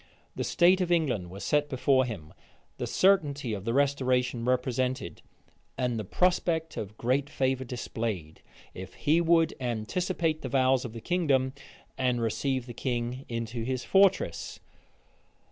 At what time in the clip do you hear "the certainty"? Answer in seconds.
2.77-3.53